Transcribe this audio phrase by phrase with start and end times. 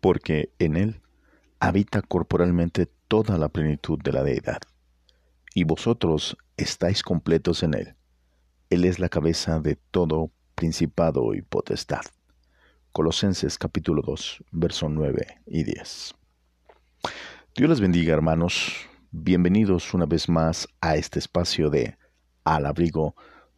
[0.00, 1.00] porque en él
[1.58, 4.60] habita corporalmente toda la plenitud de la deidad.
[5.54, 7.94] Y vosotros estáis completos en él.
[8.70, 12.02] Él es la cabeza de todo principado y potestad.
[12.92, 16.14] Colosenses capítulo 2, versos 9 y 10.
[17.56, 18.74] Dios les bendiga hermanos,
[19.10, 21.96] bienvenidos una vez más a este espacio de
[22.44, 23.14] Al abrigo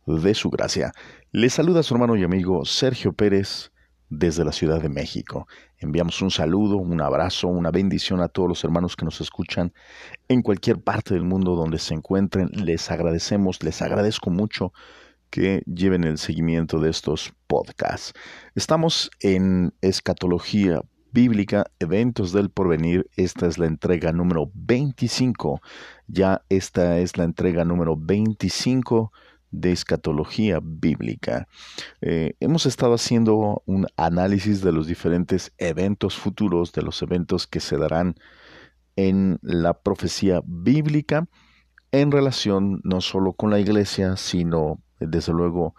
[0.06, 0.93] de su gracia.
[1.30, 3.71] Les saluda su hermano y amigo Sergio Pérez
[4.12, 5.48] desde la Ciudad de México.
[5.79, 9.72] Enviamos un saludo, un abrazo, una bendición a todos los hermanos que nos escuchan
[10.29, 12.50] en cualquier parte del mundo donde se encuentren.
[12.53, 14.75] Les agradecemos, les agradezco mucho
[15.30, 18.12] que lleven el seguimiento de estos podcasts.
[18.54, 23.08] Estamos en Escatología Bíblica, Eventos del Porvenir.
[23.17, 25.62] Esta es la entrega número 25.
[26.06, 29.11] Ya esta es la entrega número 25
[29.52, 31.46] de escatología bíblica.
[32.00, 37.61] Eh, hemos estado haciendo un análisis de los diferentes eventos futuros, de los eventos que
[37.61, 38.16] se darán
[38.97, 41.28] en la profecía bíblica
[41.92, 45.75] en relación no solo con la iglesia, sino desde luego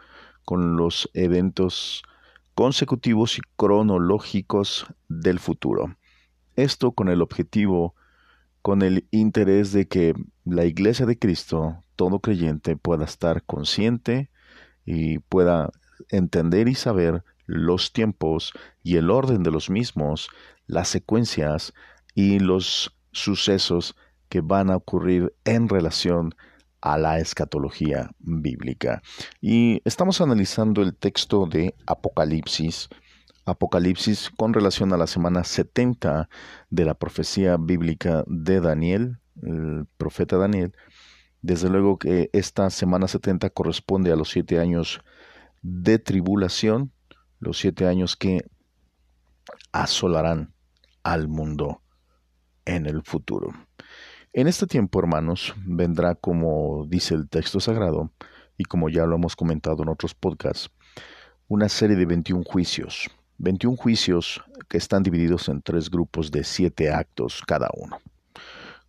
[0.46, 2.04] con los eventos
[2.54, 5.98] consecutivos y cronológicos del futuro.
[6.56, 7.96] Esto con el objetivo,
[8.62, 10.14] con el interés de que
[10.46, 14.30] la iglesia de Cristo todo creyente pueda estar consciente
[14.86, 15.70] y pueda
[16.10, 20.30] entender y saber los tiempos y el orden de los mismos,
[20.68, 21.74] las secuencias
[22.16, 23.96] y los sucesos
[24.30, 26.34] que van a ocurrir en relación
[26.82, 29.02] a la escatología bíblica.
[29.40, 32.90] Y estamos analizando el texto de Apocalipsis,
[33.46, 36.30] Apocalipsis con relación a la semana 70
[36.70, 40.76] de la profecía bíblica de Daniel, el profeta Daniel,
[41.42, 45.02] desde luego que esta semana 70 corresponde a los siete años
[45.62, 46.92] de tribulación,
[47.40, 48.46] los siete años que
[49.72, 50.54] asolarán
[51.04, 51.82] al mundo
[52.66, 53.54] en el futuro.
[54.32, 58.12] En este tiempo, hermanos, vendrá, como dice el texto sagrado,
[58.58, 60.72] y como ya lo hemos comentado en otros podcasts,
[61.48, 63.10] una serie de 21 juicios.
[63.38, 68.00] 21 juicios que están divididos en tres grupos de siete actos cada uno.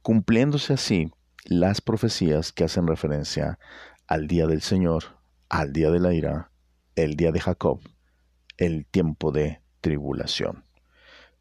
[0.04, 1.10] Cumpliéndose así
[1.47, 3.59] las profecías que hacen referencia
[4.06, 5.04] al día del Señor,
[5.48, 6.50] al día de la ira,
[6.94, 7.81] el día de Jacob,
[8.59, 10.66] el tiempo de tribulación.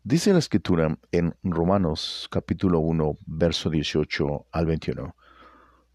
[0.06, 5.14] Dice la escritura en Romanos capítulo 1, verso 18 al 21,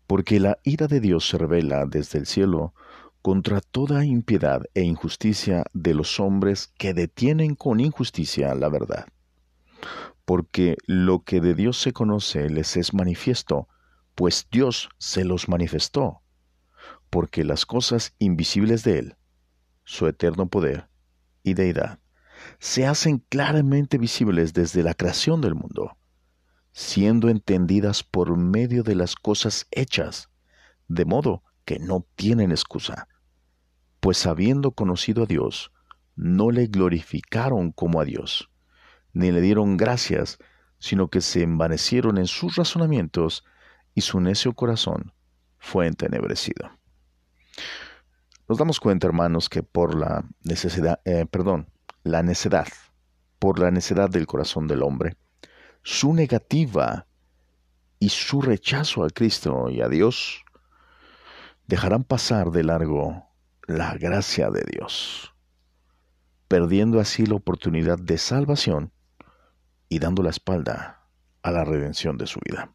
[0.07, 2.75] porque la ira de Dios se revela desde el cielo
[3.23, 9.07] contra toda impiedad e injusticia de los hombres que detienen con injusticia la verdad.
[10.29, 13.67] Porque lo que de Dios se conoce les es manifiesto,
[14.15, 16.21] pues Dios se los manifestó,
[17.09, 19.17] porque las cosas invisibles de Él,
[19.85, 20.91] su eterno poder
[21.43, 21.99] y deidad,
[22.59, 25.97] se hacen claramente visibles desde la creación del mundo,
[26.73, 30.29] siendo entendidas por medio de las cosas hechas,
[30.89, 33.09] de modo que no tienen excusa,
[34.01, 35.73] pues habiendo conocido a Dios,
[36.17, 38.51] no le glorificaron como a Dios,
[39.13, 40.39] ni le dieron gracias,
[40.79, 43.45] sino que se envanecieron en sus razonamientos,
[43.95, 45.13] y su necio corazón
[45.59, 46.71] fue entenebrecido.
[48.49, 51.69] Nos damos cuenta, hermanos, que por la necesidad, eh, perdón,
[52.05, 52.69] la necedad,
[53.41, 55.17] por la necedad del corazón del hombre,
[55.83, 57.07] su negativa
[57.99, 60.45] y su rechazo a Cristo y a Dios
[61.67, 63.27] dejarán pasar de largo
[63.67, 65.35] la gracia de Dios,
[66.47, 68.93] perdiendo así la oportunidad de salvación
[69.89, 71.07] y dando la espalda
[71.43, 72.73] a la redención de su vida.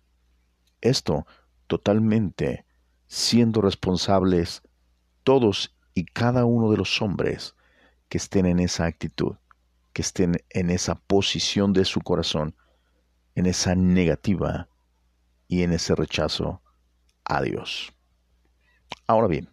[0.82, 1.26] Esto
[1.68, 2.66] totalmente
[3.08, 4.64] siendo responsables
[5.24, 7.56] todos y cada uno de los hombres
[8.10, 9.36] que estén en esa actitud,
[9.94, 12.56] que estén en esa posición de su corazón,
[13.36, 14.68] en esa negativa
[15.48, 16.62] y en ese rechazo
[17.26, 17.94] a Dios.
[19.08, 19.50] Ahora bien,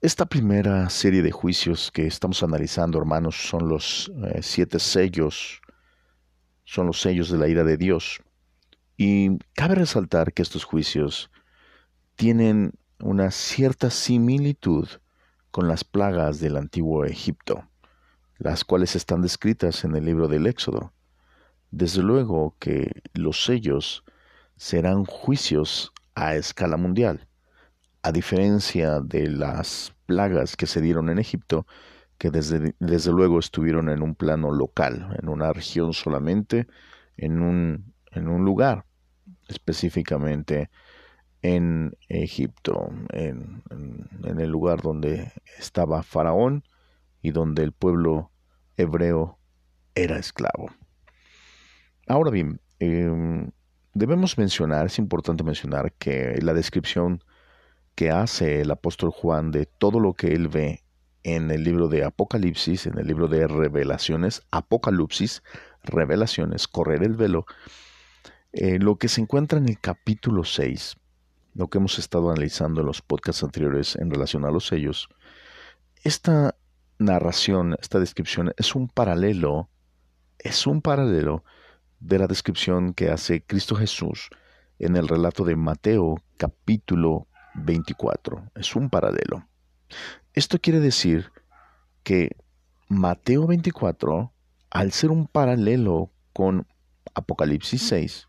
[0.00, 5.60] esta primera serie de juicios que estamos analizando, hermanos, son los eh, siete sellos,
[6.68, 8.20] son los sellos de la ira de Dios.
[8.98, 11.30] Y cabe resaltar que estos juicios
[12.14, 14.86] tienen una cierta similitud
[15.50, 17.66] con las plagas del antiguo Egipto,
[18.36, 20.92] las cuales están descritas en el libro del Éxodo.
[21.70, 24.04] Desde luego que los sellos
[24.56, 27.28] serán juicios a escala mundial,
[28.02, 31.66] a diferencia de las plagas que se dieron en Egipto,
[32.18, 36.66] que desde, desde luego estuvieron en un plano local, en una región solamente,
[37.16, 38.84] en un, en un lugar
[39.48, 40.70] específicamente
[41.42, 43.62] en Egipto, en,
[44.22, 46.64] el lugar donde estaba Faraón
[47.22, 48.32] y donde el pueblo
[48.76, 49.38] hebreo
[49.94, 50.70] era esclavo.
[52.06, 53.50] Ahora bien, em,
[53.94, 57.22] debemos mencionar, es importante mencionar que la descripción
[57.94, 60.82] que hace el apóstol Juan de todo lo que él ve
[61.34, 65.42] en el libro de Apocalipsis, en el libro de Revelaciones, Apocalipsis,
[65.82, 67.44] Revelaciones, Correr el Velo,
[68.52, 70.96] eh, lo que se encuentra en el capítulo 6,
[71.54, 75.08] lo que hemos estado analizando en los podcasts anteriores en relación a los sellos,
[76.02, 76.56] esta
[76.98, 79.68] narración, esta descripción es un paralelo,
[80.38, 81.44] es un paralelo
[82.00, 84.30] de la descripción que hace Cristo Jesús
[84.78, 88.50] en el relato de Mateo capítulo 24.
[88.54, 89.46] Es un paralelo.
[90.34, 91.30] Esto quiere decir
[92.02, 92.36] que
[92.88, 94.32] Mateo 24,
[94.70, 96.66] al ser un paralelo con
[97.14, 98.28] Apocalipsis 6,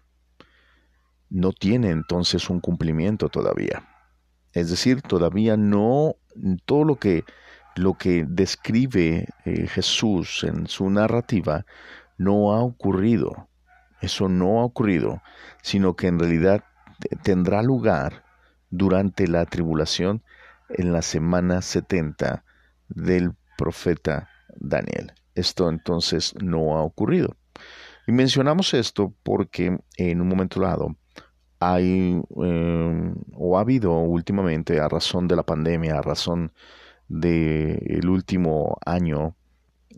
[1.30, 3.88] no tiene entonces un cumplimiento todavía.
[4.54, 6.16] Es decir, todavía no
[6.66, 7.24] todo lo que
[7.76, 11.66] lo que describe eh, Jesús en su narrativa
[12.18, 13.48] no ha ocurrido.
[14.02, 15.22] Eso no ha ocurrido,
[15.62, 16.64] sino que en realidad
[17.24, 18.26] tendrá lugar
[18.70, 20.24] durante la tribulación
[20.70, 22.44] en la semana 70
[22.90, 25.14] del profeta Daniel.
[25.36, 27.36] Esto entonces no ha ocurrido.
[28.08, 30.96] Y mencionamos esto porque en un momento dado
[31.60, 36.54] hay em, o ha habido últimamente a razón de la pandemia, a razón
[37.08, 39.36] del último año,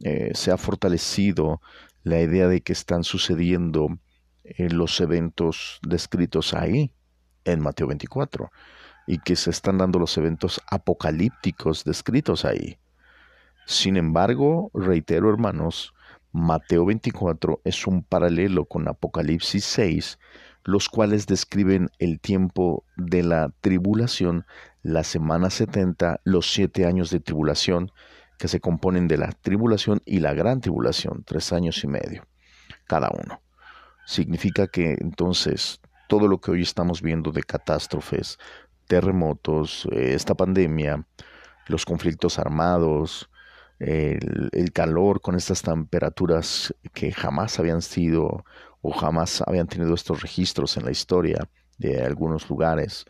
[0.04, 1.62] eh, se ha fortalecido
[2.04, 4.00] la idea de que están sucediendo
[4.44, 6.92] eh, los eventos descritos ahí
[7.46, 8.52] en Mateo 24
[9.08, 12.78] y que se están dando los eventos apocalípticos descritos ahí.
[13.66, 15.94] Sin embargo, reitero hermanos,
[16.34, 20.20] Mateo 24 es un paralelo con Apocalipsis 6,
[20.64, 24.46] los cuales describen el tiempo de la tribulación,
[24.82, 27.92] la semana 70, los siete años de tribulación,
[28.38, 32.26] que se componen de la tribulación y la gran tribulación, tres años y medio,
[32.88, 33.42] cada uno.
[34.06, 38.38] Significa que entonces todo lo que hoy estamos viendo de catástrofes,
[38.92, 41.08] terremotos, eh, esta pandemia,
[41.68, 43.30] los conflictos armados,
[43.80, 48.44] el, calor con estas temperaturas que jamás habían sido
[48.82, 51.48] o jamás habían tenido estos registros en la historia
[51.78, 53.06] de algunos lugares,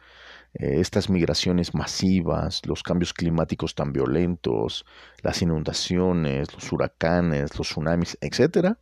[0.53, 4.85] eh, estas migraciones masivas, los cambios climáticos tan violentos,
[5.23, 8.77] las inundaciones, los huracanes, los tsunamis, etcétera.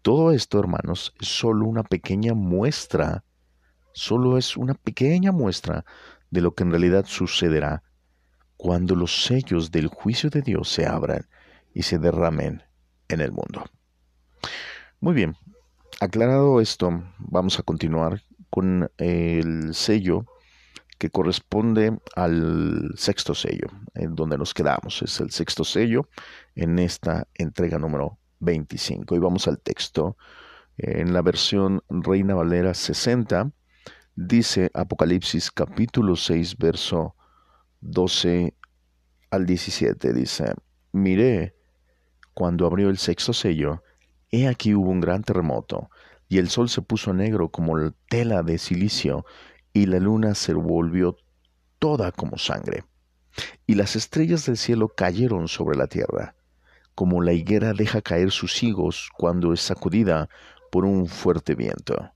[0.00, 3.24] Todo esto, hermanos, es solo una pequeña muestra,
[3.98, 5.84] solo es una pequeña muestra
[6.30, 7.82] de lo que en realidad sucederá
[8.56, 11.26] cuando los sellos del juicio de Dios se abran
[11.74, 12.62] y se derramen
[13.08, 13.64] en el mundo.
[15.00, 15.36] Muy bien,
[16.00, 20.26] aclarado esto, vamos a continuar con el sello
[20.98, 25.02] que corresponde al sexto sello, en donde nos quedamos.
[25.02, 26.08] Es el sexto sello
[26.56, 29.14] en esta entrega número 25.
[29.14, 30.16] Y vamos al texto.
[30.76, 33.52] En la versión Reina Valera 60
[34.26, 37.14] dice Apocalipsis capítulo 6, verso
[37.82, 38.52] 12
[39.30, 40.12] al 17.
[40.12, 40.54] Dice,
[40.90, 41.54] miré
[42.34, 43.84] cuando abrió el sexto sello,
[44.30, 45.88] he aquí hubo un gran terremoto,
[46.28, 49.24] y el sol se puso negro como tela de silicio,
[49.72, 51.16] y la luna se volvió
[51.78, 52.84] toda como sangre,
[53.68, 56.34] y las estrellas del cielo cayeron sobre la tierra,
[56.96, 60.28] como la higuera deja caer sus higos cuando es sacudida
[60.72, 62.12] por un fuerte viento.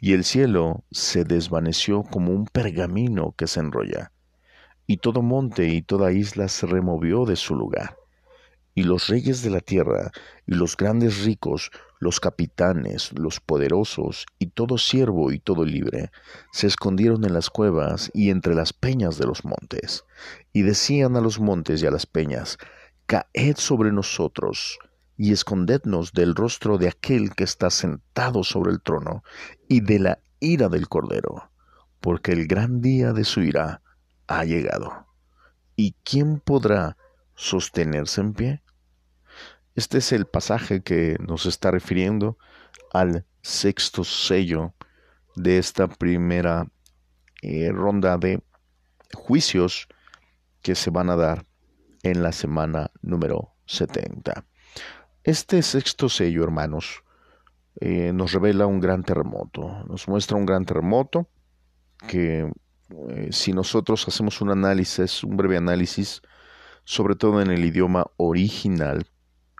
[0.00, 4.12] Y el cielo se desvaneció como un pergamino que se enrolla,
[4.86, 7.96] y todo monte y toda isla se removió de su lugar.
[8.74, 10.10] Y los reyes de la tierra,
[10.46, 16.10] y los grandes ricos, los capitanes, los poderosos, y todo siervo y todo libre,
[16.50, 20.04] se escondieron en las cuevas y entre las peñas de los montes,
[20.54, 22.56] y decían a los montes y a las peñas,
[23.06, 24.78] Caed sobre nosotros,
[25.20, 29.22] y escondednos del rostro de aquel que está sentado sobre el trono,
[29.68, 31.52] y de la ira del Cordero,
[32.00, 33.82] porque el gran día de su ira
[34.28, 35.06] ha llegado.
[35.76, 36.96] ¿Y quién podrá
[37.34, 38.62] sostenerse en pie?
[39.74, 42.38] Este es el pasaje que nos está refiriendo
[42.90, 44.72] al sexto sello
[45.36, 46.66] de esta primera
[47.42, 48.42] eh, ronda de
[49.12, 49.86] juicios
[50.62, 51.44] que se van a dar
[52.04, 54.46] en la semana número 70.
[55.22, 57.04] Este sexto sello, hermanos,
[57.78, 61.28] eh, nos revela un gran terremoto, nos muestra un gran terremoto
[62.08, 62.50] que
[63.10, 66.22] eh, si nosotros hacemos un análisis, un breve análisis,
[66.84, 69.06] sobre todo en el idioma original,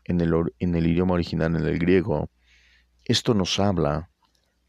[0.06, 2.30] en el, en el idioma original, en el griego,
[3.04, 4.10] esto nos habla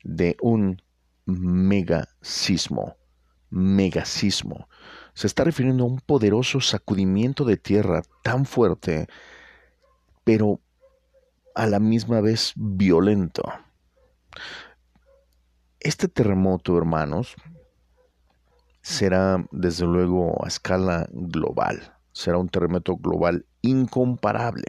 [0.03, 0.81] de un
[1.25, 2.97] megasismo,
[3.49, 4.67] megasismo.
[5.13, 9.07] Se está refiriendo a un poderoso sacudimiento de tierra tan fuerte,
[10.25, 10.59] pero
[11.55, 13.43] a la misma vez violento.
[15.79, 17.35] Este terremoto, hermanos,
[18.81, 24.65] será desde luego a escala global, será un terremoto global incomparable.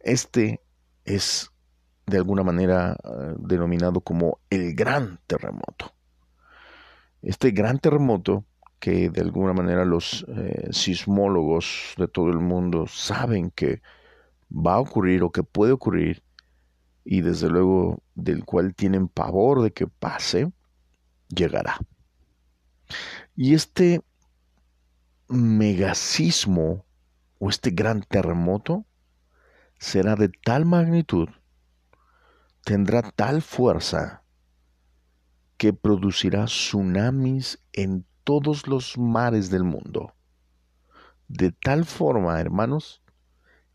[0.00, 0.60] Este
[1.04, 1.50] es
[2.06, 5.94] de alguna manera eh, denominado como el gran terremoto.
[7.22, 8.44] Este gran terremoto
[8.80, 13.80] que de alguna manera los eh, sismólogos de todo el mundo saben que
[14.52, 16.22] va a ocurrir o que puede ocurrir
[17.04, 20.52] y desde luego del cual tienen pavor de que pase,
[21.28, 21.78] llegará.
[23.34, 24.02] Y este
[25.28, 26.84] megasismo
[27.38, 28.84] o este gran terremoto
[29.78, 31.28] será de tal magnitud,
[32.64, 34.22] tendrá tal fuerza,
[35.56, 40.14] que producirá tsunamis en todos los mares del mundo.
[41.28, 43.01] De tal forma, hermanos,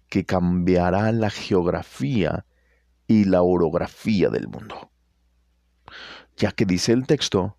[0.09, 2.45] que cambiará la geografía
[3.07, 4.91] y la orografía del mundo.
[6.37, 7.57] Ya que dice el texto,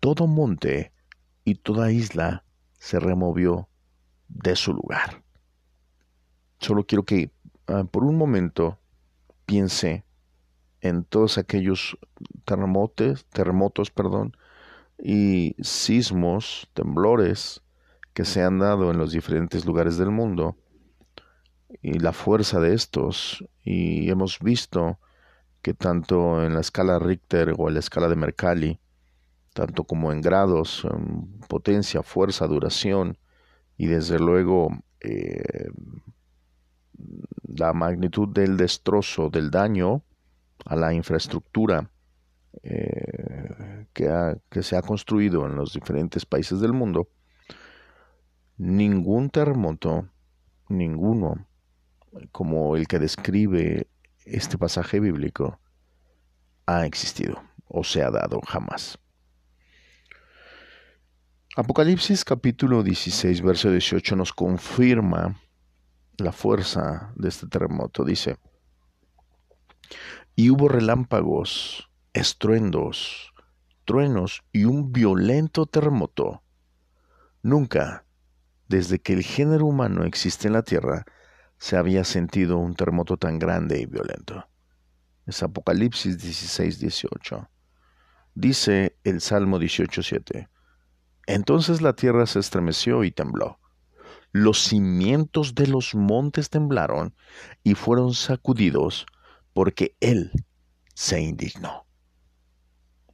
[0.00, 0.92] todo monte
[1.44, 2.44] y toda isla
[2.78, 3.68] se removió
[4.28, 5.22] de su lugar.
[6.58, 7.30] Solo quiero que
[7.66, 8.78] ah, por un momento
[9.46, 10.04] piense
[10.80, 11.98] en todos aquellos
[12.44, 14.36] terremotos, terremotos, perdón,
[14.98, 17.62] y sismos, temblores
[18.12, 20.56] que se han dado en los diferentes lugares del mundo
[21.82, 24.98] y la fuerza de estos y hemos visto
[25.62, 28.78] que tanto en la escala Richter o en la escala de Mercalli,
[29.54, 33.16] tanto como en grados, en potencia, fuerza, duración
[33.78, 34.68] y desde luego
[35.00, 35.70] eh,
[37.46, 40.02] la magnitud del destrozo, del daño
[40.66, 41.90] a la infraestructura
[42.62, 47.08] eh, que, que se ha construido en los diferentes países del mundo,
[48.58, 50.08] ningún terremoto,
[50.68, 51.46] ninguno,
[52.32, 53.88] como el que describe
[54.24, 55.58] este pasaje bíblico,
[56.66, 58.98] ha existido o se ha dado jamás.
[61.56, 65.40] Apocalipsis capítulo 16, verso 18 nos confirma
[66.18, 68.04] la fuerza de este terremoto.
[68.04, 68.38] Dice,
[70.34, 73.32] y hubo relámpagos estruendos,
[73.84, 76.42] truenos y un violento terremoto.
[77.42, 78.04] Nunca,
[78.68, 81.04] desde que el género humano existe en la Tierra,
[81.64, 84.46] se había sentido un terremoto tan grande y violento.
[85.24, 87.48] Es Apocalipsis 16, 18.
[88.34, 90.50] Dice el Salmo 18, 7.
[91.26, 93.60] Entonces la tierra se estremeció y tembló.
[94.30, 97.16] Los cimientos de los montes temblaron
[97.62, 99.06] y fueron sacudidos
[99.54, 100.32] porque Él
[100.92, 101.86] se indignó.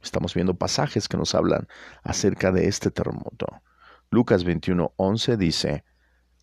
[0.03, 1.69] Estamos viendo pasajes que nos hablan
[2.03, 3.47] acerca de este terremoto.
[4.09, 5.85] Lucas 21:11 dice,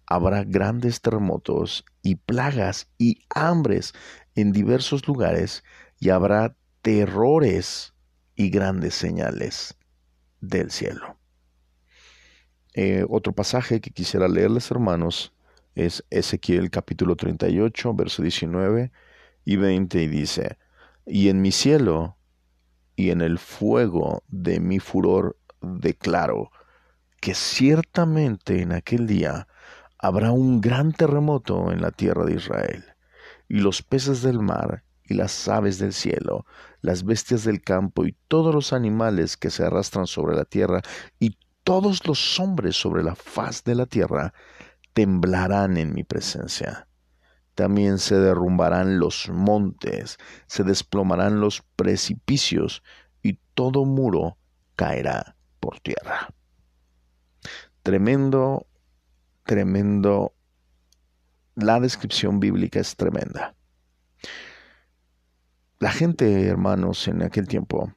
[0.08, 3.92] habrá grandes terremotos y plagas y hambres
[4.34, 5.64] en diversos lugares
[6.00, 7.94] y habrá terrores
[8.34, 9.76] y grandes señales
[10.40, 11.18] del cielo.
[12.74, 15.34] Eh, otro pasaje que quisiera leerles, hermanos,
[15.74, 18.90] es Ezequiel capítulo 38, verso 19
[19.44, 20.58] y 20, y dice,
[21.04, 22.16] y en mi cielo
[22.96, 26.50] y en el fuego de mi furor declaro
[27.20, 29.48] que ciertamente en aquel día
[29.98, 32.84] habrá un gran terremoto en la tierra de Israel,
[33.48, 36.44] y los peces del mar y las aves del cielo,
[36.80, 40.82] las bestias del campo y todos los animales que se arrastran sobre la tierra
[41.18, 44.32] y todos los hombres sobre la faz de la tierra
[44.92, 46.88] temblarán en mi presencia
[47.58, 52.84] también se derrumbarán los montes, se desplomarán los precipicios
[53.20, 54.38] y todo muro
[54.76, 56.32] caerá por tierra.
[57.82, 58.67] Tremendo,
[59.48, 60.34] tremendo.
[61.54, 63.54] La descripción bíblica es tremenda.
[65.78, 67.90] La gente, hermanos, en aquel tiempo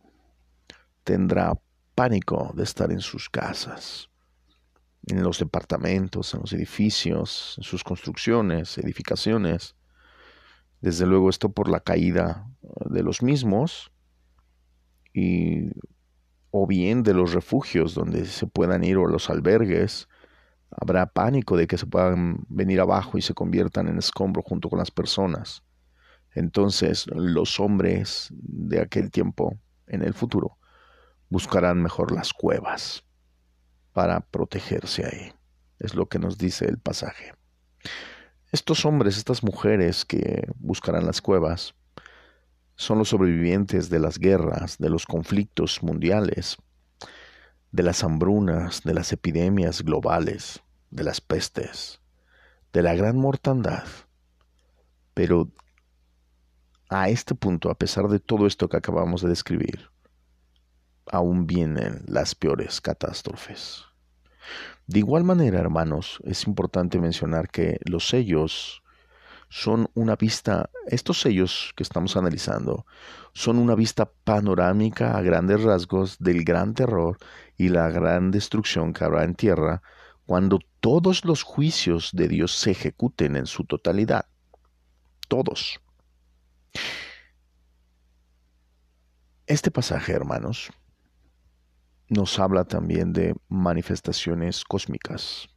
[1.03, 1.59] tendrá
[1.93, 4.07] pánico de estar en sus casas
[5.07, 9.75] en los departamentos, en los edificios, en sus construcciones, edificaciones.
[10.79, 12.47] Desde luego esto por la caída
[12.85, 13.91] de los mismos
[15.13, 15.71] y
[16.51, 20.07] o bien de los refugios donde se puedan ir o los albergues.
[20.71, 24.79] Habrá pánico de que se puedan venir abajo y se conviertan en escombro junto con
[24.79, 25.63] las personas.
[26.33, 30.57] Entonces los hombres de aquel tiempo, en el futuro,
[31.29, 33.03] buscarán mejor las cuevas
[33.93, 35.33] para protegerse ahí.
[35.79, 37.33] Es lo que nos dice el pasaje.
[38.51, 41.73] Estos hombres, estas mujeres que buscarán las cuevas,
[42.75, 46.57] son los sobrevivientes de las guerras, de los conflictos mundiales,
[47.71, 52.01] de las hambrunas, de las epidemias globales, de las pestes,
[52.73, 53.85] de la gran mortandad.
[55.13, 55.49] Pero
[56.89, 59.89] a este punto, a pesar de todo esto que acabamos de describir,
[61.11, 63.85] aún vienen las peores catástrofes.
[64.87, 68.81] De igual manera, hermanos, es importante mencionar que los sellos
[69.47, 72.85] son una vista, estos sellos que estamos analizando,
[73.33, 77.17] son una vista panorámica a grandes rasgos del gran terror
[77.61, 79.83] y la gran destrucción que habrá en tierra
[80.25, 84.25] cuando todos los juicios de Dios se ejecuten en su totalidad.
[85.27, 85.79] Todos.
[89.45, 90.71] Este pasaje, hermanos,
[92.09, 95.47] nos habla también de manifestaciones cósmicas.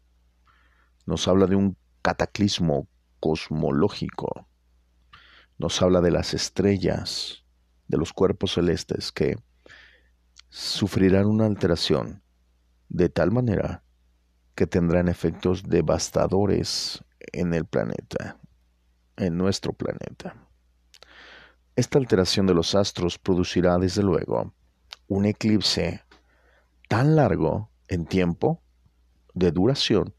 [1.06, 2.86] Nos habla de un cataclismo
[3.18, 4.46] cosmológico.
[5.56, 7.46] Nos habla de las estrellas,
[7.88, 9.38] de los cuerpos celestes que
[10.56, 12.22] sufrirán una alteración
[12.88, 13.82] de tal manera
[14.54, 18.38] que tendrán efectos devastadores en el planeta,
[19.16, 20.46] en nuestro planeta.
[21.74, 24.54] Esta alteración de los astros producirá desde luego
[25.08, 26.04] un eclipse
[26.88, 28.62] tan largo en tiempo,
[29.34, 30.14] de duración,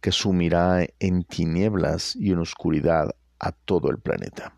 [0.00, 3.08] que sumirá en tinieblas y en oscuridad
[3.40, 4.56] a todo el planeta.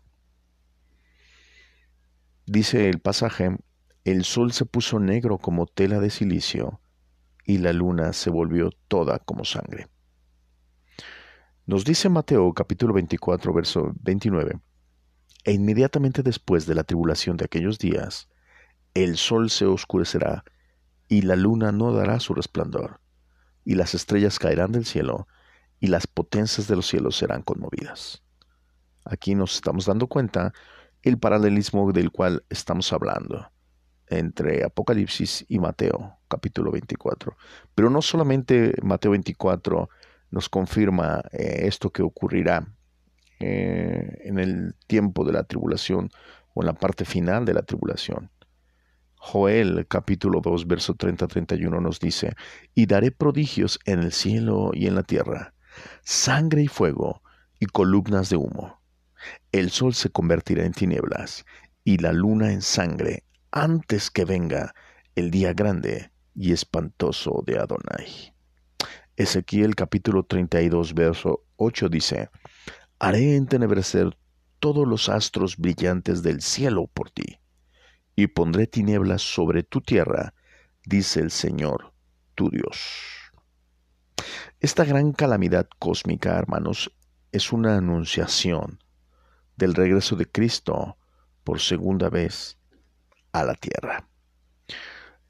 [2.45, 3.57] Dice el pasaje,
[4.05, 6.79] el sol se puso negro como tela de silicio
[7.43, 9.87] y la luna se volvió toda como sangre.
[11.65, 14.59] Nos dice Mateo capítulo 24, verso 29,
[15.43, 18.29] e inmediatamente después de la tribulación de aquellos días,
[18.93, 20.43] el sol se oscurecerá
[21.07, 23.01] y la luna no dará su resplandor,
[23.63, 25.27] y las estrellas caerán del cielo,
[25.79, 28.21] y las potencias de los cielos serán conmovidas.
[29.03, 30.53] Aquí nos estamos dando cuenta
[31.01, 33.49] el paralelismo del cual estamos hablando
[34.07, 37.35] entre Apocalipsis y Mateo, capítulo 24.
[37.73, 39.89] Pero no solamente Mateo 24
[40.31, 42.67] nos confirma eh, esto que ocurrirá
[43.39, 46.09] eh, en el tiempo de la tribulación
[46.53, 48.31] o en la parte final de la tribulación.
[49.15, 52.35] Joel capítulo 2 verso 30-31 nos dice,
[52.75, 55.53] y daré prodigios en el cielo y en la tierra,
[56.03, 57.21] sangre y fuego
[57.59, 58.79] y columnas de humo.
[59.51, 61.45] El sol se convertirá en tinieblas
[61.83, 63.23] y la luna en sangre
[63.55, 64.75] antes que venga
[65.15, 68.33] el día grande y espantoso de Adonai.
[69.15, 72.29] Ezequiel capítulo 32 verso 8 dice,
[72.99, 74.17] Haré entenebrecer
[74.59, 77.39] todos los astros brillantes del cielo por ti,
[78.17, 80.33] y pondré tinieblas sobre tu tierra,
[80.83, 81.93] dice el Señor,
[82.35, 82.77] tu Dios.
[84.59, 86.93] Esta gran calamidad cósmica, hermanos,
[87.31, 88.79] es una anunciación
[89.55, 90.97] del regreso de Cristo
[91.45, 92.57] por segunda vez
[93.39, 94.07] a la tierra.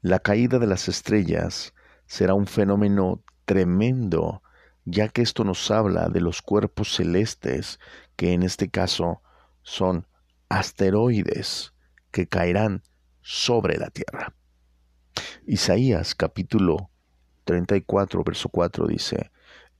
[0.00, 1.74] La caída de las estrellas
[2.06, 4.42] será un fenómeno tremendo,
[4.84, 7.80] ya que esto nos habla de los cuerpos celestes,
[8.14, 9.22] que en este caso
[9.62, 10.06] son
[10.48, 11.72] asteroides
[12.12, 12.84] que caerán
[13.22, 14.32] sobre la tierra.
[15.44, 16.90] Isaías capítulo
[17.44, 19.32] 34, verso 4 dice,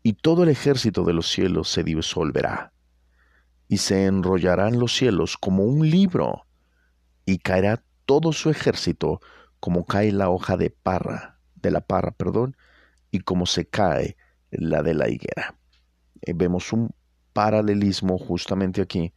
[0.03, 2.73] Y todo el ejército de los cielos se disolverá,
[3.69, 6.47] y se enrollarán los cielos como un libro,
[7.25, 9.21] y caerá todo su ejército
[9.61, 12.57] como cae la hoja de parra, de la parra, perdón,
[13.11, 14.16] y como se cae
[14.51, 15.59] la de la higuera.
[16.23, 16.95] Eh, vemos un
[17.33, 19.12] paralelismo justamente aquí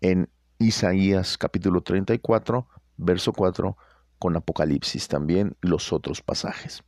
[0.00, 3.76] en Isaías capítulo 34, verso 4,
[4.18, 6.82] con Apocalipsis también los otros pasajes.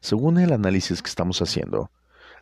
[0.00, 1.90] Según el análisis que estamos haciendo,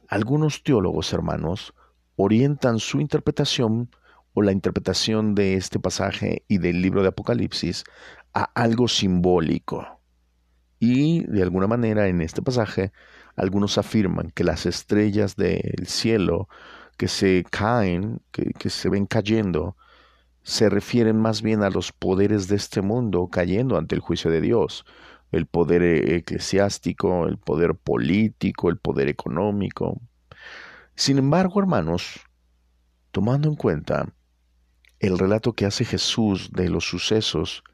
[0.09, 1.75] algunos teólogos hermanos
[2.17, 3.91] orientan su interpretación
[4.35, 7.85] o la interpretación de este pasaje y del libro de Apocalipsis
[8.33, 10.01] a algo simbólico.
[10.79, 12.93] Y de alguna manera en este pasaje
[13.37, 16.49] algunos afirman que las estrellas del cielo
[16.97, 19.77] que se caen, que, que se ven cayendo,
[20.43, 24.41] se refieren más bien a los poderes de este mundo cayendo ante el juicio de
[24.41, 24.85] Dios,
[25.31, 30.01] el poder eclesiástico, el poder político, el poder económico.
[30.95, 32.21] Sin embargo, hermanos,
[33.13, 34.13] tomando en cuenta
[35.03, 37.65] el relato que hace Jesús de los sucesos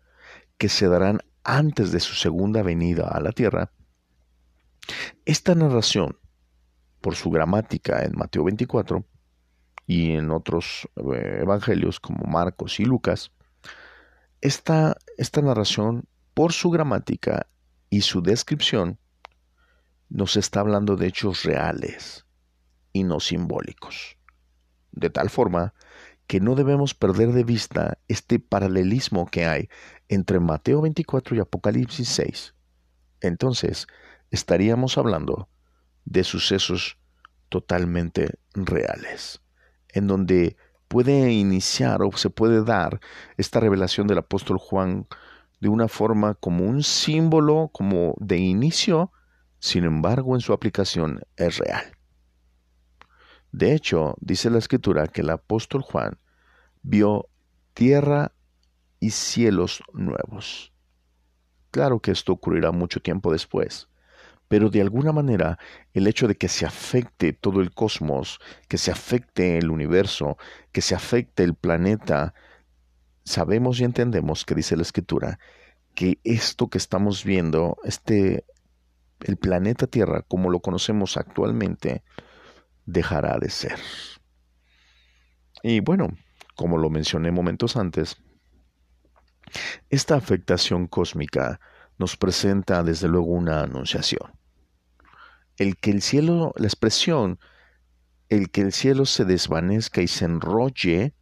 [0.57, 3.71] que se darán antes de su segunda venida a la tierra,
[5.27, 6.19] esta narración,
[7.03, 9.05] por su gramática en Mateo 24
[9.87, 13.31] y en otros eh, evangelios como Marcos y Lucas,
[14.41, 17.47] esta, esta narración por su gramática
[17.91, 18.99] y su descripción,
[20.09, 22.25] nos está hablando de hechos reales
[22.93, 24.17] y no simbólicos.
[24.93, 25.75] De tal forma
[26.29, 29.69] que no debemos perder de vista este paralelismo que hay
[30.09, 32.55] entre Mateo 24 y Apocalipsis 6.
[33.23, 33.87] Entonces,
[34.31, 35.49] estaríamos hablando
[36.05, 36.99] de sucesos
[37.49, 39.41] totalmente reales,
[39.89, 43.01] en donde puede iniciar o se puede dar
[43.39, 45.07] esta revelación del apóstol Juan
[45.61, 49.13] de una forma como un símbolo, como de inicio,
[49.61, 51.98] sin embargo en su aplicación es real.
[53.53, 56.19] De hecho, dice la escritura que el apóstol Juan
[56.83, 57.29] vio
[57.75, 58.33] tierra
[59.01, 60.73] y cielos nuevos.
[61.71, 63.89] Claro que esto ocurrirá mucho tiempo después,
[64.49, 65.59] pero de alguna manera
[65.93, 70.39] el hecho de que se afecte todo el cosmos, que se afecte el universo,
[70.73, 72.35] que se afecte el planeta,
[73.25, 75.39] sabemos y entendemos que dice la escritura
[75.95, 78.45] que esto que estamos viendo, este
[79.21, 82.05] el planeta Tierra como lo conocemos actualmente
[82.89, 83.79] dejará de ser.
[85.63, 86.09] Y bueno,
[86.57, 88.17] como lo mencioné momentos antes,
[89.91, 91.61] esta afectación cósmica
[91.99, 94.33] nos presenta desde luego una anunciación.
[95.59, 97.39] El que el cielo, la expresión,
[98.31, 101.15] el que el cielo se desvanezca y se enrolle,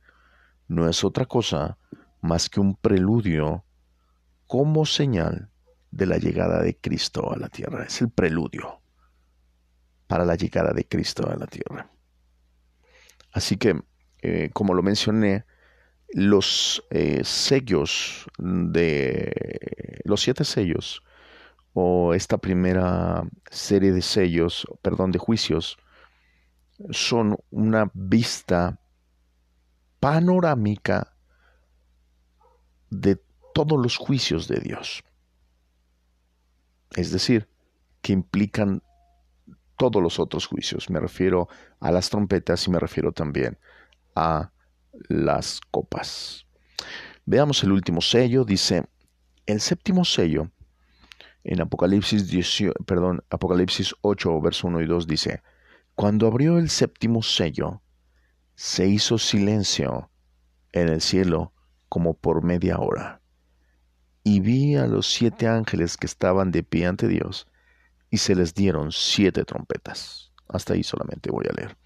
[0.69, 1.79] no es otra cosa
[2.21, 3.65] más que un preludio
[4.47, 5.51] como señal
[5.91, 7.85] de la llegada de Cristo a la tierra.
[7.85, 8.83] Es el preludio
[10.07, 11.91] para la llegada de Cristo a la tierra.
[13.33, 13.81] Así que,
[14.23, 15.45] eh, como lo mencioné,
[16.09, 21.03] los eh, sellos de los siete sellos
[21.73, 25.77] o esta primera serie de sellos, perdón, de juicios,
[26.91, 28.81] son una vista
[30.01, 31.15] panorámica
[32.91, 33.21] de
[33.53, 35.03] todos los juicios de Dios.
[36.95, 37.49] Es decir,
[38.01, 38.83] que implican
[39.77, 40.91] todos los otros juicios.
[40.91, 41.49] Me refiero
[41.81, 43.59] a las trompetas y me refiero también
[44.15, 44.51] a
[45.09, 46.47] las copas.
[47.25, 48.45] Veamos el último sello.
[48.45, 48.85] Dice,
[49.47, 50.51] el séptimo sello,
[51.45, 52.25] en Apocalipsis,
[52.87, 55.43] perdón, Apocalipsis 8, verso 1 y 2 dice,
[55.95, 57.83] cuando abrió el séptimo sello,
[58.57, 60.11] se hizo silencio
[60.73, 61.53] en el cielo
[61.89, 63.21] como por media hora.
[64.25, 67.47] Y vi a los siete ángeles que estaban de pie ante Dios,
[68.17, 70.33] y se les dieron siete trompetas.
[70.49, 71.77] Hasta ahí solamente voy a leer.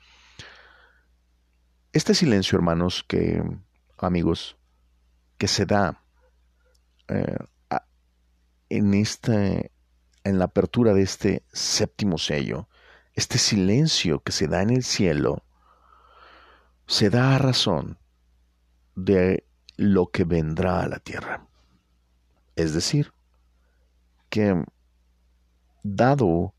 [1.93, 3.43] Este silencio, hermanos, que
[3.99, 4.57] amigos,
[5.38, 6.05] que se da
[7.09, 7.37] eh,
[8.69, 9.73] en este,
[10.23, 12.69] en la apertura de este séptimo sello,
[13.14, 15.43] este silencio que se da en el cielo,
[16.87, 17.99] se da a razón
[18.95, 21.49] de lo que vendrá a la tierra.
[22.55, 23.12] Es decir,
[24.29, 24.64] que
[25.83, 26.55] dado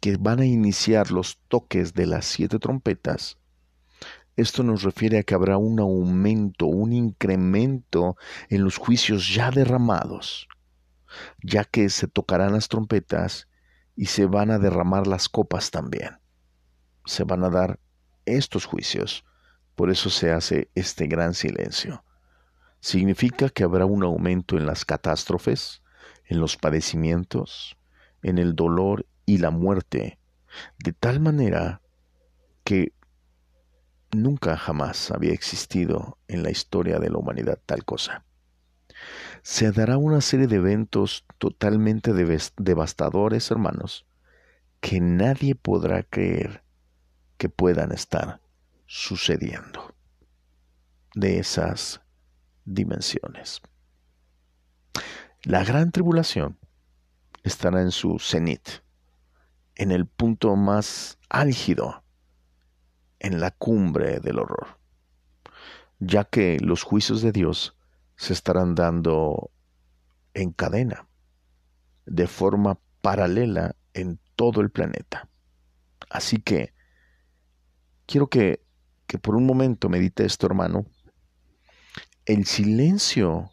[0.00, 3.38] que van a iniciar los toques de las siete trompetas,
[4.36, 8.16] esto nos refiere a que habrá un aumento, un incremento
[8.48, 10.48] en los juicios ya derramados,
[11.42, 13.48] ya que se tocarán las trompetas
[13.94, 16.18] y se van a derramar las copas también.
[17.06, 17.78] Se van a dar
[18.24, 19.24] estos juicios.
[19.76, 22.04] Por eso se hace este gran silencio.
[22.80, 25.82] Significa que habrá un aumento en las catástrofes,
[26.26, 27.76] en los padecimientos,
[28.24, 30.18] en el dolor y la muerte,
[30.78, 31.80] de tal manera
[32.64, 32.92] que
[34.14, 38.24] Nunca jamás había existido en la historia de la humanidad tal cosa.
[39.42, 44.06] Se dará una serie de eventos totalmente devastadores, hermanos,
[44.80, 46.62] que nadie podrá creer
[47.38, 48.40] que puedan estar
[48.86, 49.92] sucediendo
[51.16, 52.00] de esas
[52.64, 53.62] dimensiones.
[55.42, 56.56] La gran tribulación
[57.44, 58.68] estará en su cenit,
[59.76, 62.02] en el punto más álgido
[63.20, 64.78] en la cumbre del horror,
[65.98, 67.76] ya que los juicios de Dios
[68.16, 69.50] se estarán dando
[70.32, 71.06] en cadena,
[72.06, 75.28] de forma paralela en todo el planeta.
[76.10, 76.72] Así que
[78.06, 78.64] quiero que,
[79.06, 80.86] que por un momento medite esto, hermano.
[82.24, 83.50] El silencio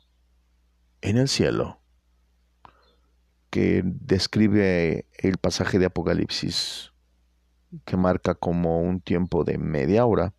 [1.01, 1.80] en el cielo
[3.51, 6.93] que describe el pasaje de Apocalipsis
[7.85, 10.33] que marca como un tiempo de media hora,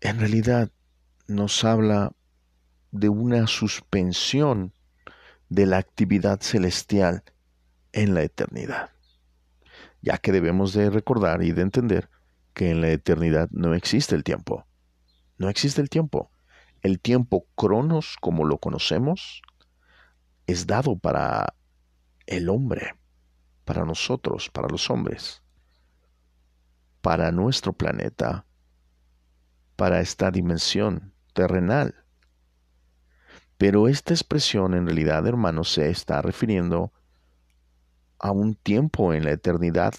[0.00, 0.70] en realidad
[1.26, 2.12] nos habla
[2.92, 4.72] de una suspensión
[5.48, 7.22] de la actividad celestial
[7.92, 8.90] en la eternidad,
[10.00, 12.08] ya que debemos de recordar y de entender
[12.54, 14.64] que en la eternidad no existe el tiempo,
[15.38, 16.30] no existe el tiempo.
[16.82, 19.42] El tiempo cronos como lo conocemos
[20.50, 21.54] es dado para
[22.26, 22.94] el hombre
[23.70, 25.44] para nosotros, para los hombres,
[27.00, 28.44] para nuestro planeta,
[29.76, 31.94] para esta dimensión terrenal.
[33.58, 36.92] Pero esta expresión en realidad, hermanos, se está refiriendo
[38.18, 39.94] a un tiempo en la eternidad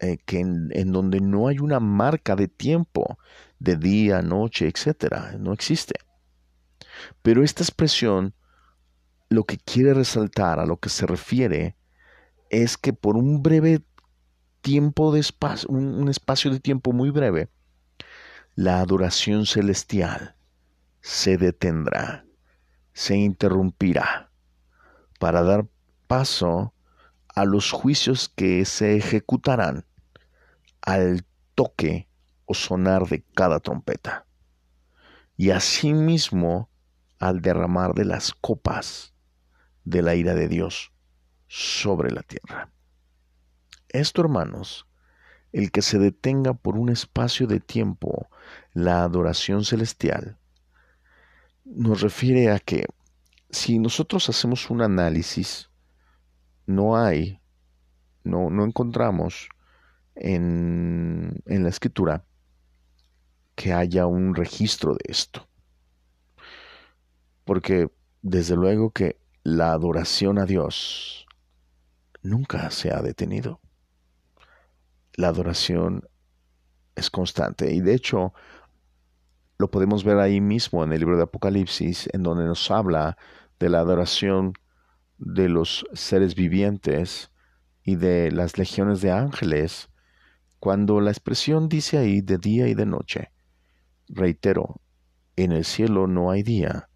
[0.00, 3.16] eh, que en, donde no hay una marca de tiempo,
[3.60, 5.94] de día, noche, etcétera, no existe.
[7.22, 8.34] Pero esta expresión
[9.30, 11.76] lo que quiere resaltar, a lo que se refiere,
[12.50, 13.80] es que por un breve
[14.60, 17.48] tiempo de espacio, un espacio de tiempo muy breve,
[18.56, 20.34] la adoración celestial
[21.00, 22.26] se detendrá,
[22.92, 24.30] se interrumpirá,
[25.20, 25.68] para dar
[26.08, 26.74] paso
[27.28, 29.86] a los juicios que se ejecutarán
[30.82, 32.08] al toque
[32.46, 34.26] o sonar de cada trompeta,
[35.36, 36.68] y asimismo
[37.20, 39.09] al derramar de las copas
[39.90, 40.92] de la ira de Dios
[41.48, 42.70] sobre la tierra.
[43.88, 44.86] Esto, hermanos,
[45.52, 48.28] el que se detenga por un espacio de tiempo
[48.72, 50.38] la adoración celestial,
[51.64, 52.86] nos refiere a que
[53.50, 55.70] si nosotros hacemos un análisis,
[56.66, 57.40] no hay,
[58.22, 59.48] no, no encontramos
[60.14, 62.24] en, en la escritura
[63.56, 65.48] que haya un registro de esto.
[67.44, 67.90] Porque
[68.22, 71.26] desde luego que la adoración a Dios
[72.22, 73.60] nunca se ha detenido.
[75.14, 76.08] La adoración
[76.94, 78.34] es constante y de hecho
[79.58, 83.16] lo podemos ver ahí mismo en el libro de Apocalipsis, en donde nos habla
[83.58, 84.54] de la adoración
[85.18, 87.30] de los seres vivientes
[87.82, 89.90] y de las legiones de ángeles,
[90.58, 93.32] cuando la expresión dice ahí de día y de noche.
[94.08, 94.80] Reitero,
[95.36, 96.88] en el cielo no hay día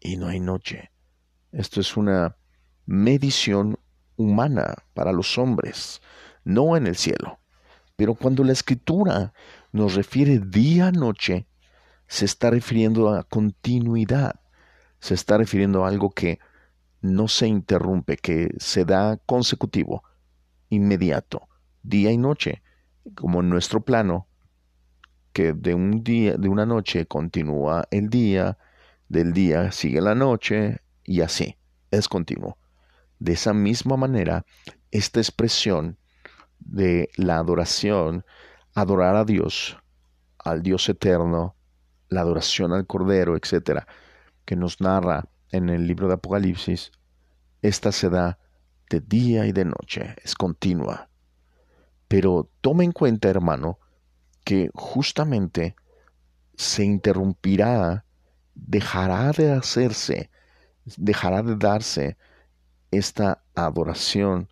[0.00, 0.89] y no hay noche.
[1.52, 2.36] Esto es una
[2.86, 3.78] medición
[4.16, 6.00] humana para los hombres,
[6.44, 7.40] no en el cielo.
[7.96, 9.32] Pero cuando la escritura
[9.72, 11.46] nos refiere día-noche,
[12.06, 14.40] se está refiriendo a continuidad,
[15.00, 16.38] se está refiriendo a algo que
[17.00, 20.02] no se interrumpe, que se da consecutivo,
[20.68, 21.48] inmediato,
[21.82, 22.62] día y noche,
[23.14, 24.28] como en nuestro plano,
[25.32, 28.58] que de un día, de una noche continúa el día,
[29.08, 31.56] del día sigue la noche y así,
[31.90, 32.56] es continuo.
[33.18, 34.46] De esa misma manera,
[34.92, 35.98] esta expresión
[36.60, 38.24] de la adoración,
[38.74, 39.76] adorar a Dios,
[40.38, 41.56] al Dios eterno,
[42.10, 43.88] la adoración al Cordero, etcétera,
[44.44, 46.92] que nos narra en el libro de Apocalipsis,
[47.60, 48.38] esta se da
[48.88, 51.10] de día y de noche, es continua.
[52.06, 53.80] Pero tome en cuenta, hermano,
[54.44, 55.74] que justamente
[56.54, 58.04] se interrumpirá,
[58.54, 60.30] dejará de hacerse,
[60.84, 62.16] dejará de darse
[62.90, 64.48] esta adoración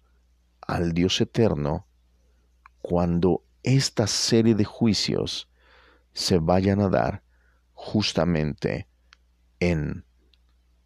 [0.61, 1.87] al Dios eterno
[2.83, 5.49] cuando esta serie de juicios
[6.13, 7.23] se vayan a dar
[7.75, 8.89] justamente
[9.61, 10.05] en,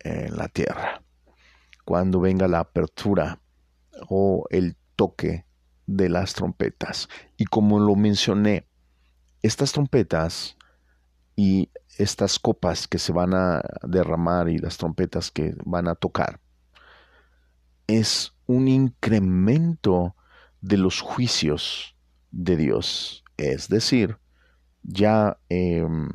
[0.05, 1.01] la tierra.
[1.85, 3.41] Cuando venga la apertura
[4.09, 5.47] o el toque
[5.87, 7.09] de las trompetas.
[7.37, 8.67] Y como lo mencioné,
[9.43, 10.57] estas trompetas
[11.37, 16.41] y estas copas que se van a derramar y las trompetas que van a tocar
[17.87, 20.15] es un incremento
[20.61, 21.97] de los juicios
[22.31, 23.25] de Dios.
[23.37, 24.19] Es decir,
[24.83, 26.09] ya em,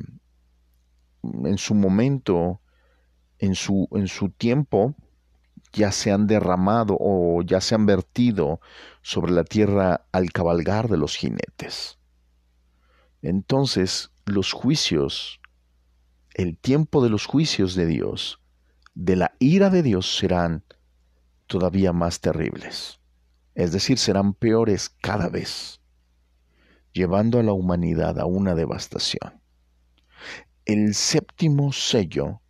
[1.22, 2.60] en su momento,
[3.38, 4.94] en su, en su tiempo,
[5.72, 8.60] ya se han derramado o ya se han vertido
[9.02, 11.97] sobre la tierra al cabalgar de los jinetes.
[13.22, 15.40] Entonces, los juicios,
[16.34, 18.40] el tiempo de los juicios de Dios,
[18.94, 20.64] de la ira de Dios serán
[21.46, 23.00] todavía más terribles.
[23.54, 25.80] Es decir, serán peores cada vez,
[26.92, 29.38] llevando a la humanidad a una devastación
[30.68, 32.42] el séptimo sello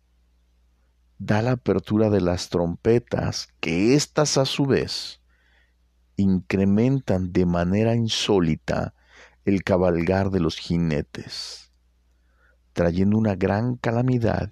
[1.19, 5.21] da la apertura de las trompetas, que éstas a su vez
[6.17, 8.93] incrementan de manera insólita
[9.45, 11.71] el cabalgar de los jinetes,
[12.73, 14.51] trayendo una gran calamidad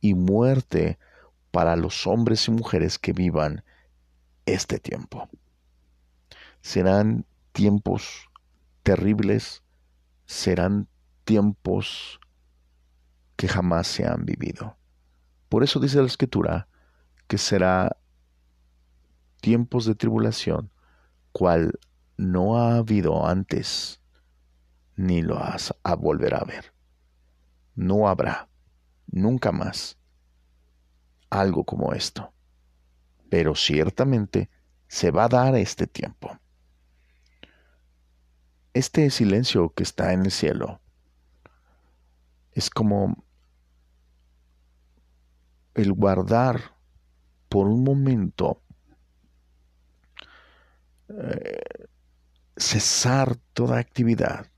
[0.00, 0.98] y muerte
[1.50, 3.64] para los hombres y mujeres que vivan
[4.46, 5.28] este tiempo.
[6.60, 8.28] Serán tiempos
[8.82, 9.62] terribles,
[10.26, 10.88] serán
[11.24, 12.20] tiempos
[13.36, 14.76] que jamás se han vivido.
[15.48, 16.68] Por eso dice la escritura
[17.26, 17.96] que será
[19.40, 20.70] tiempos de tribulación,
[21.32, 21.78] cual
[22.16, 23.99] no ha habido antes,
[25.00, 26.74] ni lo has a volver a ver.
[27.74, 28.50] No habrá
[29.06, 29.98] nunca más
[31.30, 32.34] algo como esto.
[33.30, 34.50] Pero ciertamente
[34.88, 36.38] se va a dar este tiempo.
[38.74, 40.82] Este silencio que está en el cielo
[42.52, 43.24] es como
[45.72, 46.76] el guardar
[47.48, 48.62] por un momento
[51.08, 51.88] eh,
[52.56, 54.50] cesar toda actividad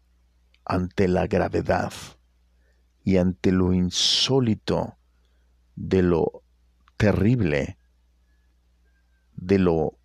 [0.64, 1.92] ante la gravedad
[3.04, 4.96] y ante lo insólito
[5.74, 6.42] de lo
[6.96, 7.78] terrible,
[9.34, 9.98] de lo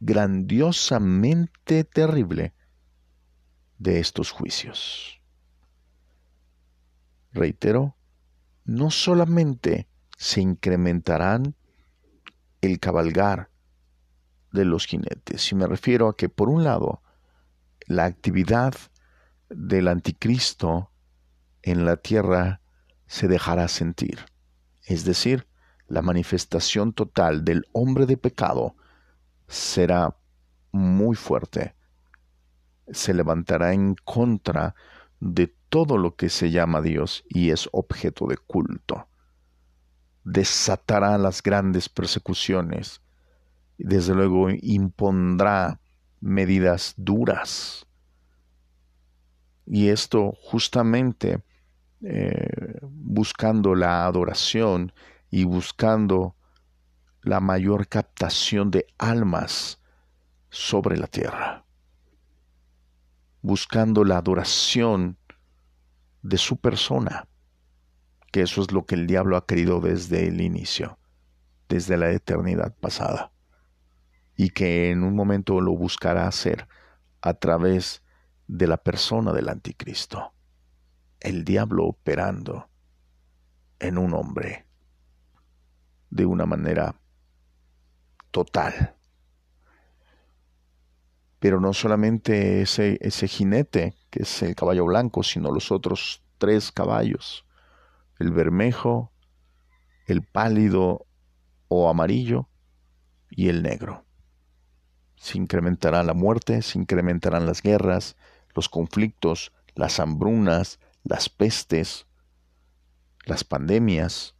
[0.00, 2.54] grandiosamente terrible
[3.78, 5.20] de estos juicios.
[7.32, 7.96] Reitero,
[8.64, 11.54] no solamente se incrementarán
[12.60, 13.50] el cabalgar
[14.52, 17.02] de los jinetes, y me refiero a que por un lado
[17.86, 18.74] la actividad
[19.54, 20.90] del anticristo
[21.62, 22.60] en la tierra
[23.06, 24.18] se dejará sentir,
[24.84, 25.46] es decir,
[25.86, 28.74] la manifestación total del hombre de pecado
[29.46, 30.16] será
[30.70, 31.74] muy fuerte,
[32.90, 34.74] se levantará en contra
[35.20, 39.08] de todo lo que se llama Dios y es objeto de culto.
[40.24, 43.02] Desatará las grandes persecuciones
[43.82, 45.80] desde luego impondrá
[46.20, 47.86] medidas duras.
[49.66, 51.42] Y esto justamente
[52.02, 54.92] eh, buscando la adoración
[55.30, 56.34] y buscando
[57.22, 59.80] la mayor captación de almas
[60.50, 61.64] sobre la tierra,
[63.40, 65.16] buscando la adoración
[66.22, 67.28] de su persona,
[68.32, 70.98] que eso es lo que el diablo ha querido desde el inicio,
[71.68, 73.32] desde la eternidad pasada,
[74.36, 76.66] y que en un momento lo buscará hacer
[77.20, 78.02] a través
[78.46, 80.32] de la persona del anticristo,
[81.20, 82.68] el diablo operando
[83.78, 84.66] en un hombre
[86.10, 86.94] de una manera
[88.30, 88.96] total.
[91.38, 96.70] Pero no solamente ese, ese jinete, que es el caballo blanco, sino los otros tres
[96.70, 97.46] caballos,
[98.18, 99.12] el bermejo,
[100.06, 101.06] el pálido
[101.68, 102.48] o amarillo
[103.30, 104.04] y el negro.
[105.16, 108.16] Se incrementará la muerte, se incrementarán las guerras,
[108.54, 112.06] los conflictos, las hambrunas, las pestes,
[113.24, 114.34] las pandemias.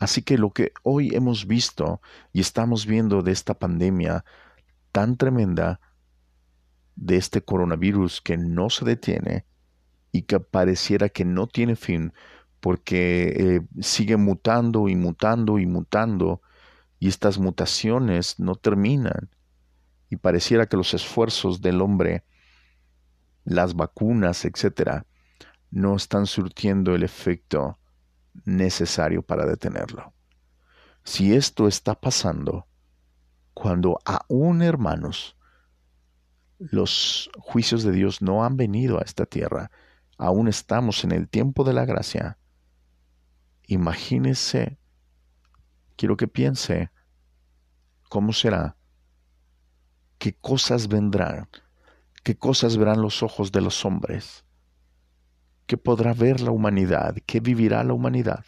[0.00, 2.00] Así que lo que hoy hemos visto
[2.32, 4.24] y estamos viendo de esta pandemia
[4.92, 5.80] tan tremenda,
[6.96, 9.46] de este coronavirus que no se detiene
[10.12, 12.12] y que pareciera que no tiene fin
[12.60, 16.40] porque eh, sigue mutando y mutando y mutando
[17.00, 19.28] y estas mutaciones no terminan
[20.08, 22.24] y pareciera que los esfuerzos del hombre,
[23.44, 25.06] las vacunas, etcétera,
[25.70, 27.78] no están surtiendo el efecto
[28.44, 30.12] necesario para detenerlo.
[31.04, 32.66] Si esto está pasando,
[33.52, 35.36] cuando aún hermanos,
[36.58, 39.70] los juicios de Dios no han venido a esta tierra,
[40.16, 42.38] aún estamos en el tiempo de la gracia,
[43.66, 44.78] imagínese,
[45.96, 46.90] quiero que piense,
[48.08, 48.76] ¿cómo será?
[50.18, 51.48] ¿Qué cosas vendrán?
[52.24, 54.44] ¿Qué cosas verán los ojos de los hombres?
[55.66, 58.44] que podrá ver la humanidad, que vivirá la humanidad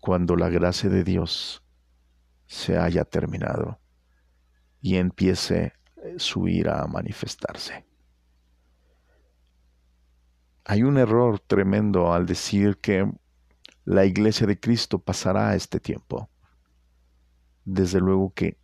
[0.00, 1.62] cuando la gracia de Dios
[2.46, 3.80] se haya terminado
[4.80, 7.84] y empiece eh, su ira a manifestarse.
[10.64, 13.10] Hay un error tremendo al decir que
[13.84, 16.30] la iglesia de Cristo pasará este tiempo.
[17.64, 18.57] Desde luego que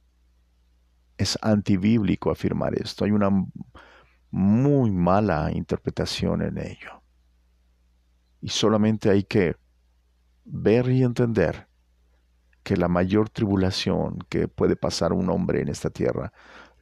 [1.17, 3.05] es antibíblico afirmar esto.
[3.05, 3.31] Hay una
[4.31, 7.03] muy mala interpretación en ello.
[8.41, 9.57] Y solamente hay que
[10.45, 11.69] ver y entender
[12.63, 16.33] que la mayor tribulación que puede pasar un hombre en esta tierra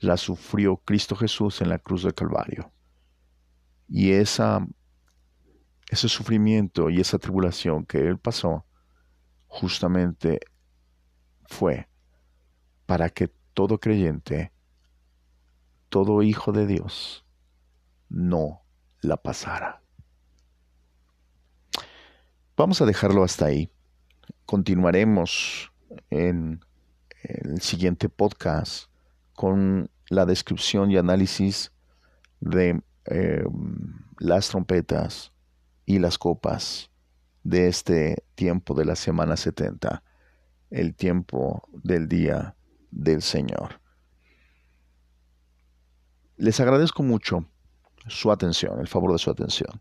[0.00, 2.72] la sufrió Cristo Jesús en la cruz del Calvario.
[3.88, 4.66] Y esa,
[5.90, 8.64] ese sufrimiento y esa tribulación que Él pasó
[9.46, 10.40] justamente
[11.46, 11.88] fue
[12.86, 14.52] para que todo creyente,
[15.88, 17.24] todo hijo de Dios,
[18.08, 18.62] no
[19.00, 19.82] la pasara.
[22.56, 23.70] Vamos a dejarlo hasta ahí.
[24.46, 25.72] Continuaremos
[26.10, 26.64] en
[27.22, 28.90] el siguiente podcast
[29.34, 31.72] con la descripción y análisis
[32.40, 35.32] de em, las trompetas
[35.86, 36.90] y las copas
[37.42, 40.02] de este tiempo de la semana 70,
[40.70, 42.54] el tiempo del día
[42.92, 43.80] del Señor.
[46.36, 47.44] Les agradezco mucho
[48.06, 49.80] su atención, el favor de su atención.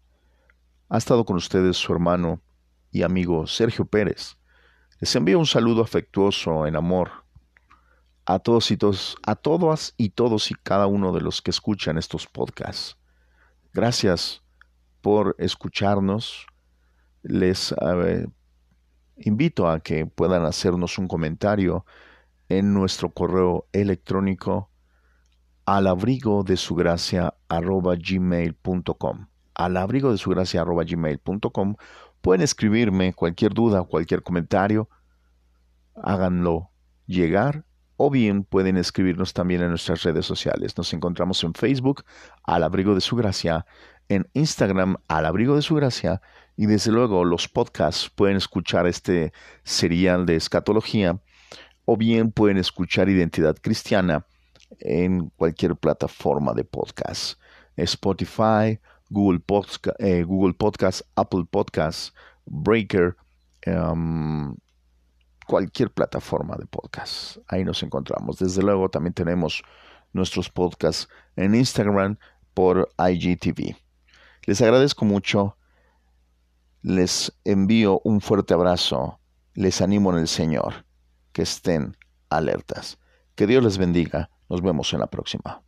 [0.90, 2.42] Ha estado con ustedes su hermano
[2.92, 4.38] y amigo Sergio Pérez.
[5.00, 7.12] Les envío un saludo afectuoso en amor
[8.26, 11.98] a todos y todos, a todas y todos y cada uno de los que escuchan
[11.98, 12.98] estos podcasts.
[13.74, 14.42] Gracias
[15.02, 16.46] por escucharnos.
[17.24, 18.28] Les eh,
[19.18, 21.86] invito a que puedan hacernos un comentario
[22.58, 24.70] en nuestro correo electrónico
[25.66, 29.28] al abrigo su gracia gmail.com.
[29.54, 29.78] Al
[30.18, 30.66] su gracia.
[32.22, 34.90] Pueden escribirme cualquier duda, cualquier comentario.
[35.96, 36.72] Háganlo
[37.06, 37.64] llegar
[37.96, 40.78] o bien pueden escribirnos también en nuestras redes sociales.
[40.78, 42.04] Nos encontramos en Facebook
[42.44, 43.66] al abrigo de su gracia,
[44.10, 46.22] en Instagram al abrigo de su gracia
[46.58, 49.32] y desde luego los podcasts pueden escuchar este
[49.64, 51.22] serial de escatología
[51.86, 54.26] o bien pueden escuchar Identidad Cristiana
[54.80, 57.40] en cualquier plataforma de podcast.
[57.76, 58.80] Spotify,
[59.10, 59.42] Google,
[60.00, 62.16] eh, Google Podcast, Apple Podcast,
[62.46, 63.16] Breaker,
[63.62, 64.56] em,
[65.48, 67.38] cualquier plataforma de podcast.
[67.48, 68.38] Ahí nos encontramos.
[68.38, 69.64] Desde luego también tenemos
[70.14, 72.18] nuestros podcasts en Instagram
[72.54, 73.76] por IGTV.
[74.46, 75.58] Les agradezco mucho.
[76.82, 79.20] Les envío un fuerte abrazo.
[79.54, 80.86] Les animo en el Señor.
[81.42, 81.98] Estén
[82.30, 83.00] alertas.
[83.36, 84.30] Que Dios les bendiga.
[84.50, 85.64] Nos vemos en la próxima.